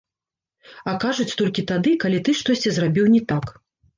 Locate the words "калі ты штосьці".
2.03-2.73